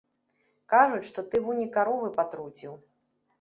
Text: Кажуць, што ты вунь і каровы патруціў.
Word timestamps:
Кажуць, 0.71 1.03
што 1.09 1.25
ты 1.33 1.41
вунь 1.43 1.61
і 1.65 1.67
каровы 1.77 2.09
патруціў. 2.17 2.73